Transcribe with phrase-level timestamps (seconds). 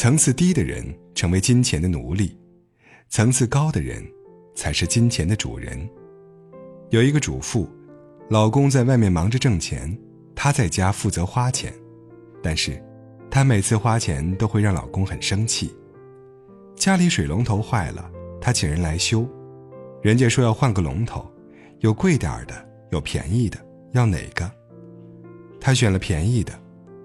[0.00, 0.82] 层次低的人
[1.14, 2.34] 成为金钱的奴隶，
[3.10, 4.02] 层次高的人
[4.54, 5.78] 才是金钱的主人。
[6.88, 7.68] 有一个主妇，
[8.30, 9.94] 老公在外面忙着挣钱，
[10.34, 11.70] 她在家负责花钱，
[12.42, 12.82] 但是，
[13.30, 15.70] 她每次花钱都会让老公很生气。
[16.74, 18.10] 家里水龙头坏了，
[18.40, 19.28] 她请人来修，
[20.00, 21.30] 人家说要换个龙头，
[21.80, 22.54] 有贵点儿的，
[22.90, 23.58] 有便宜的，
[23.92, 24.50] 要哪个？
[25.60, 26.58] 她选了便宜的，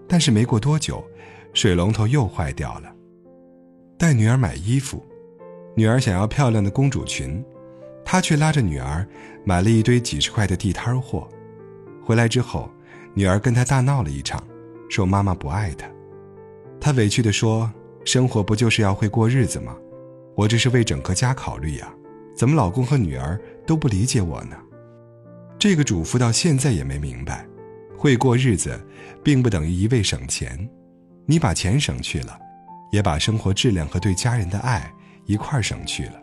[0.07, 1.05] 但是没过多久。
[1.55, 2.93] 水龙头又坏掉了。
[3.97, 5.01] 带女儿买衣服，
[5.73, 7.43] 女儿想要漂亮的公主裙，
[8.03, 9.07] 他却拉着女儿
[9.45, 11.27] 买了一堆几十块的地摊货。
[12.03, 12.69] 回来之后，
[13.13, 14.45] 女儿跟他大闹了一场，
[14.89, 15.87] 说妈妈不爱他。
[16.79, 17.71] 他委屈地说
[18.03, 19.77] ：“生活不就是要会过日子吗？
[20.35, 21.91] 我这是为整个家考虑呀，
[22.35, 24.57] 怎么老公和女儿都不理解我呢？”
[25.57, 27.47] 这个主妇到现在也没明白，
[27.97, 28.77] 会过日子，
[29.23, 30.69] 并不等于一味省钱。
[31.25, 32.37] 你把钱省去了，
[32.91, 34.91] 也把生活质量和对家人的爱
[35.25, 36.21] 一块儿省去了，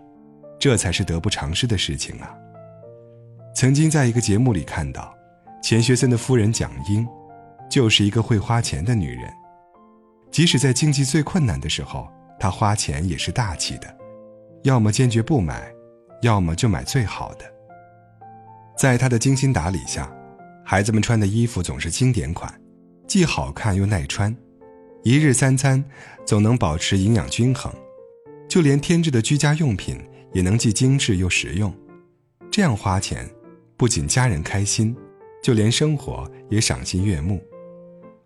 [0.61, 2.35] 这才是得不偿失的事情啊！
[3.55, 5.15] 曾经在一个节目里看到，
[5.63, 7.07] 钱学森的夫人蒋英，
[7.69, 9.31] 就是一个会花钱的女人。
[10.31, 13.95] 即使在经济最困难的时候，她花钱也是大气的，
[14.63, 15.71] 要么坚决不买，
[16.23, 17.45] 要么就买最好的。
[18.79, 20.11] 在她的精心打理下，
[20.65, 22.53] 孩子们穿的衣服总是经典款，
[23.07, 24.35] 既好看又耐穿。
[25.05, 25.85] 一日三餐
[26.25, 27.73] 总能保持营养均衡，
[28.49, 29.99] 就连添置的居家用品
[30.33, 31.75] 也能既精致又实用。
[32.53, 33.29] 这样花钱，
[33.77, 34.97] 不仅家人开心，
[35.43, 37.43] 就连生活也赏心悦目。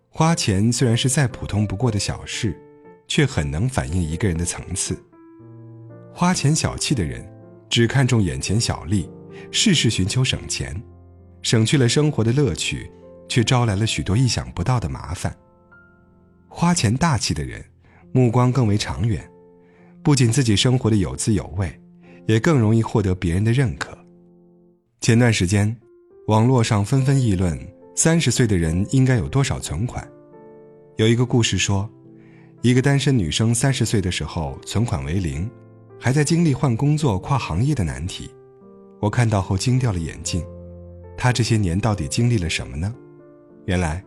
[0.09, 2.55] 花钱虽然是再普通不过的小事，
[3.07, 4.95] 却很能反映一个人的层次。
[6.13, 7.27] 花钱小气的人，
[7.69, 9.09] 只看重眼前小利，
[9.51, 10.79] 事事寻求省钱，
[11.41, 12.91] 省去了生活的乐趣，
[13.27, 15.35] 却招来了许多意想不到的麻烦。
[16.59, 17.63] 花钱大气的人，
[18.11, 19.23] 目光更为长远，
[20.01, 21.71] 不仅自己生活的有滋有味，
[22.25, 23.95] 也更容易获得别人的认可。
[24.99, 25.77] 前段时间，
[26.25, 27.55] 网络上纷纷议论
[27.95, 30.03] 三十岁的人应该有多少存款。
[30.95, 31.87] 有一个故事说，
[32.63, 35.47] 一个单身女生三十岁的时候存款为零，
[35.99, 38.31] 还在经历换工作、跨行业的难题。
[38.99, 40.43] 我看到后惊掉了眼镜，
[41.15, 42.91] 她这些年到底经历了什么呢？
[43.67, 44.03] 原来，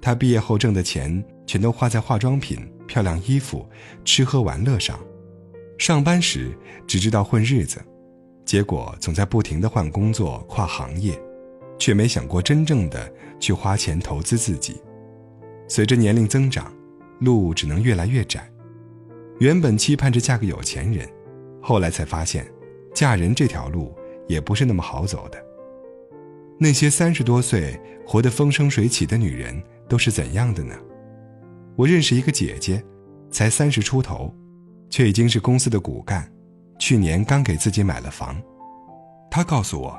[0.00, 1.22] 她毕业后挣的钱。
[1.50, 3.68] 全都花在化妆品、漂亮衣服、
[4.04, 4.96] 吃喝玩乐上，
[5.78, 6.56] 上班时
[6.86, 7.84] 只知道混日子，
[8.44, 11.20] 结果总在不停的换工作、跨行业，
[11.76, 14.80] 却没想过真正的去花钱投资自己。
[15.66, 16.72] 随着年龄增长，
[17.18, 18.48] 路只能越来越窄。
[19.40, 21.04] 原本期盼着嫁个有钱人，
[21.60, 22.46] 后来才发现，
[22.94, 23.92] 嫁人这条路
[24.28, 25.44] 也不是那么好走的。
[26.60, 30.76] 那些三十多岁活得风生水起的女人都是怎样的呢？
[31.80, 32.84] 我认识一个姐姐，
[33.30, 34.30] 才三十出头，
[34.90, 36.30] 却已经是公司的骨干，
[36.78, 38.38] 去年刚给自己买了房。
[39.30, 39.98] 她告诉我，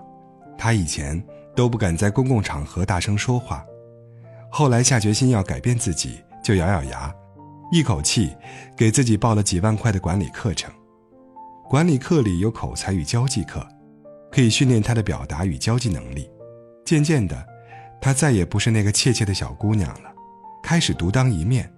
[0.59, 1.19] 她以前
[1.55, 3.65] 都不敢在公共场合大声说话，
[4.51, 7.11] 后来下决心要改变自己，就咬咬牙，
[7.71, 8.31] 一口气
[8.77, 10.71] 给自己报了几万块的管理课程。
[11.67, 13.67] 管理课里有口才与交际课，
[14.31, 16.29] 可以训练她的表达与交际能力。
[16.85, 17.43] 渐渐的，
[17.99, 20.10] 她再也不是那个怯怯的小姑娘了。
[20.63, 21.71] 开始独当一面，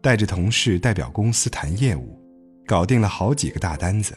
[0.00, 2.18] 带着同事代表公司谈业务，
[2.66, 4.16] 搞定了好几个大单子。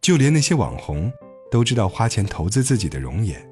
[0.00, 1.10] 就连那些网红
[1.50, 3.44] 都知道花钱投资自己的容颜，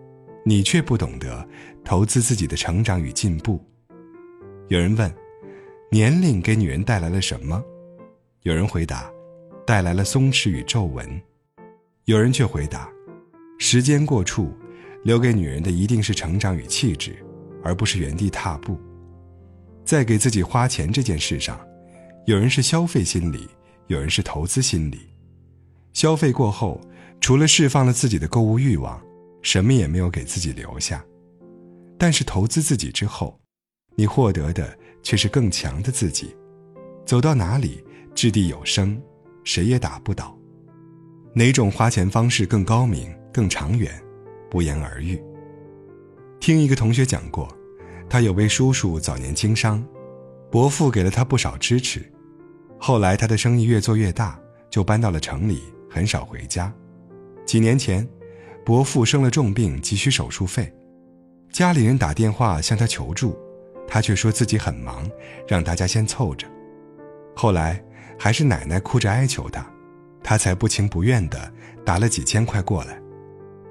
[0.44, 1.46] 你却不懂得
[1.84, 3.64] 投资自己的成长与进步。
[4.68, 5.12] 有人问：
[5.90, 7.62] 年龄给女人带来了什么？
[8.42, 9.10] 有人回答：
[9.66, 11.20] 带来了松弛与皱纹。
[12.04, 12.88] 有人却回答：
[13.58, 14.52] 时间过处，
[15.04, 17.16] 留给女人的一定是成长与气质，
[17.64, 18.78] 而不是原地踏步。
[19.84, 21.60] 在给自己花钱这件事上，
[22.26, 23.48] 有人是消费心理，
[23.88, 25.00] 有人是投资心理。
[25.92, 26.80] 消费过后，
[27.20, 29.00] 除了释放了自己的购物欲望，
[29.42, 31.04] 什么也没有给自己留下。
[31.98, 33.38] 但是投资自己之后，
[33.96, 36.34] 你获得的却是更强的自己。
[37.04, 39.00] 走到哪里，掷地有声，
[39.44, 40.36] 谁也打不倒。
[41.34, 43.92] 哪种花钱方式更高明、更长远，
[44.50, 45.20] 不言而喻。
[46.40, 47.48] 听一个同学讲过。
[48.12, 49.82] 他有位叔叔早年经商，
[50.50, 52.04] 伯父给了他不少支持。
[52.78, 54.38] 后来他的生意越做越大，
[54.68, 56.70] 就搬到了城里，很少回家。
[57.46, 58.06] 几年前，
[58.66, 60.70] 伯父生了重病，急需手术费，
[61.50, 63.34] 家里人打电话向他求助，
[63.88, 65.10] 他却说自己很忙，
[65.48, 66.46] 让大家先凑着。
[67.34, 67.82] 后来
[68.18, 69.66] 还是奶奶哭着哀求他，
[70.22, 71.50] 他才不情不愿地
[71.82, 73.00] 打了几千块过来，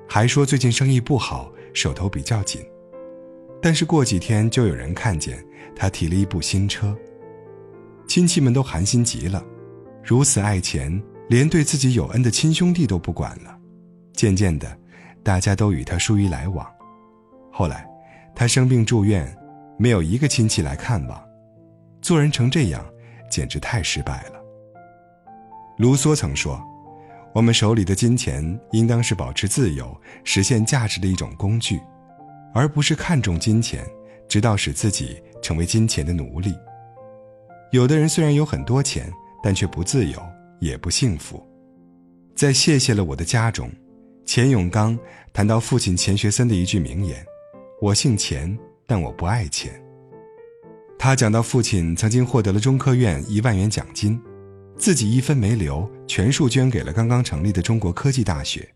[0.10, 2.60] 还说最近生意不好，手头比较紧。
[3.62, 5.44] 但是过几天就有人看见
[5.76, 6.96] 他提了一部新车。
[8.08, 9.44] 亲戚们都寒心极了，
[10.04, 13.58] 如此爱钱，连对自己有恩的亲兄弟都不管了。
[14.14, 14.78] 渐渐的，
[15.24, 16.68] 大家都与他疏于来往。
[17.52, 17.88] 后来，
[18.36, 19.34] 他生病住院，
[19.78, 21.24] 没有一个亲戚来看望。
[22.02, 22.84] 做人成这样，
[23.30, 24.42] 简直太失败了。
[25.78, 26.62] 卢梭曾说
[27.34, 31.80] ：“我们手里的金钱，应当是保持自由、实现价值的一种工具，
[32.54, 33.86] 而不是看重金钱，
[34.28, 36.54] 直到使自己成为金钱的奴隶。”
[37.72, 39.12] 有的人虽然有很多钱，
[39.42, 40.22] 但却不自由，
[40.60, 41.42] 也不幸福。
[42.36, 43.72] 在《谢谢了我的家》中，
[44.26, 44.98] 钱永刚
[45.32, 47.26] 谈到父亲钱学森的一句名言
[47.82, 49.82] ：“我姓钱，但我不爱钱。”
[51.00, 54.22] 他讲到父亲曾经获得了中科院一万元奖金，
[54.78, 58.68] 自己一分没留，全数捐给了刚刚成立的中国科技大学，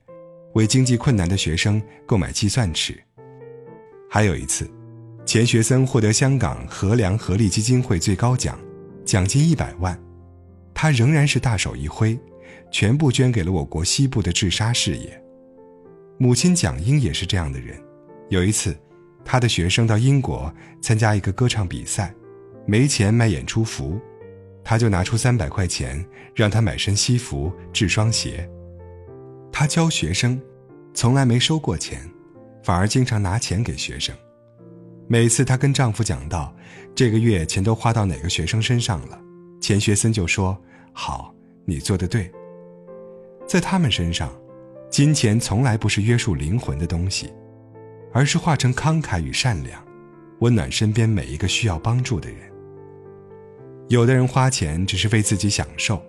[0.54, 2.98] 为经济困难的学生购买计算尺。
[4.16, 4.66] 还有一次，
[5.26, 8.58] 钱学森获得香港合良合力基金会最高奖。
[9.04, 10.02] 奖金一百万，
[10.74, 12.18] 他仍然是大手一挥，
[12.72, 15.22] 全部捐给了我国西部的治沙事业。
[16.18, 17.78] 母亲蒋英也是这样的人。
[18.30, 18.74] 有一次，
[19.26, 20.50] 他的学生到英国
[20.82, 22.16] 参加一个歌唱比赛，
[22.66, 24.00] 没钱买演出服，
[24.64, 26.02] 他就拿出三百块钱
[26.34, 28.50] 让他买身西服、制双鞋。
[29.52, 30.42] 他教学生，
[30.94, 32.10] 从来没收过钱，
[32.66, 34.14] 反而经常拿钱给学生。
[35.08, 36.52] 每次她跟丈夫讲到，
[36.96, 39.22] 这个月钱都花到哪个学生身上了，
[39.62, 40.58] 钱学森就说
[40.92, 41.32] ：“好，
[41.64, 42.32] 你做的对。”
[43.48, 44.36] 在他们身上，
[44.90, 47.32] 金钱从来不是约束灵魂的东西，
[48.12, 49.80] 而是化成慷慨与善良，
[50.40, 52.52] 温暖身边每一个需要帮助的人。
[53.90, 56.02] 有的人花钱只是为自己享受，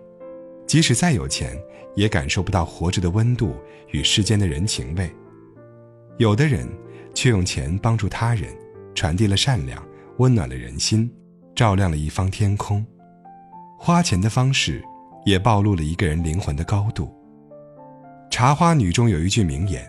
[0.66, 1.54] 即使再有钱，
[1.94, 3.54] 也感受不到活着的温度
[3.90, 5.06] 与世间的人情味；
[6.18, 6.68] 有的人
[7.14, 8.54] 却用钱帮助他人。
[8.94, 9.86] 传递了善良，
[10.16, 11.12] 温暖了人心，
[11.54, 12.82] 照亮了一方天空。
[13.78, 14.82] 花钱的方式，
[15.26, 17.04] 也暴露了一个人灵魂的高度。
[18.30, 19.86] 《茶花女》中有一句名言：“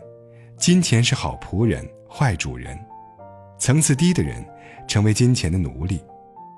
[0.59, 2.77] 金钱是好仆人，坏主人。
[3.57, 4.45] 层次低的人，
[4.89, 6.01] 成为金钱的奴隶，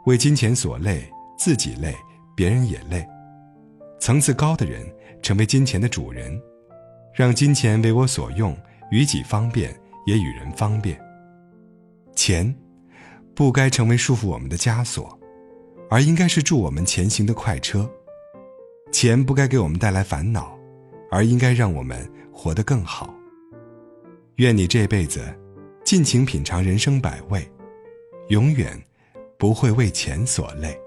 [0.07, 1.07] 为金钱所累，
[1.37, 1.93] 自己累，
[2.35, 3.05] 别人也累；
[3.99, 4.83] 层次高的人，
[5.21, 6.41] 成为金钱的主人，
[7.13, 8.57] 让金钱为我所用，
[8.91, 9.73] 与己方便，
[10.05, 10.99] 也与人方便。”
[12.15, 12.53] 钱，
[13.33, 15.17] 不该成为束缚我们的枷锁，
[15.89, 17.89] 而应该是助我们前行的快车。
[18.91, 20.57] 钱不该给我们带来烦恼，
[21.11, 23.13] 而应该让我们活得更好。
[24.35, 25.21] 愿你这辈子
[25.83, 27.47] 尽情品尝人生百味，
[28.29, 28.81] 永远
[29.37, 30.77] 不会为钱所累。